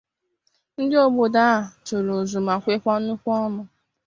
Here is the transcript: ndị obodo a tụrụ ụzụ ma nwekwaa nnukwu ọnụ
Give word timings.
ndị 0.81 0.95
obodo 1.05 1.39
a 1.53 1.55
tụrụ 1.85 2.13
ụzụ 2.21 2.39
ma 2.47 2.53
nwekwaa 2.61 2.99
nnukwu 3.01 3.29
ọnụ 3.45 3.61